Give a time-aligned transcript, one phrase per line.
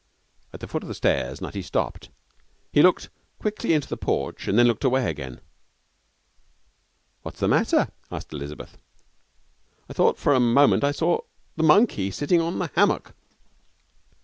[0.51, 2.09] At the foot of the stairs Nutty stopped.
[2.73, 5.41] He looked quickly into the porch, then looked away again.
[7.21, 8.79] 'What's the matter?' asked Elizabeth.
[9.87, 11.19] 'I thought for a moment I saw
[11.55, 13.13] the monkey sitting on the hammock.'